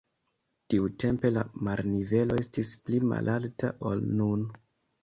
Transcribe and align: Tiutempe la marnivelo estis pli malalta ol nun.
Tiutempe 0.73 1.31
la 1.35 1.43
marnivelo 1.67 2.41
estis 2.47 2.73
pli 2.89 3.05
malalta 3.13 3.75
ol 3.93 4.05
nun. 4.25 4.53